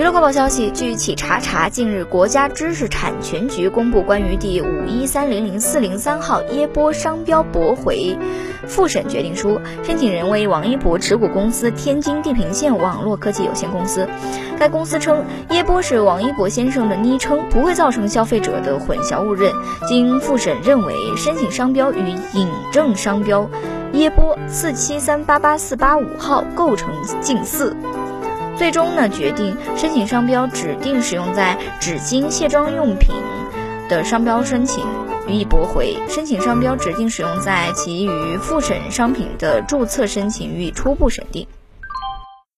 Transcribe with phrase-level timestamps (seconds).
[0.00, 8.16] 娱乐快报消息，据企查查，近日国家知识产权局公布关于第五一三零零四零三号耶波商标驳回
[8.66, 14.08] 复审决定书，申请人为王一博持股公司天津地平线网络科技有限公司。
[14.58, 19.52] 该公司称，耶波是王一博先生的昵称，不会造成消费者的混淆误认。
[19.86, 21.98] 经复审认为，申请商标与
[22.32, 23.50] 引证商标
[23.92, 26.90] 耶波四七三八八四八五号构成
[27.20, 27.76] 近似。
[28.60, 33.08] 最终呢，决定申请商标指定使用在纸巾、卸妆用品
[33.88, 34.84] 的商标申请
[35.26, 41.46] 予以驳回；申请商标指定使用在其余复审商品的注册申请予以初步审定。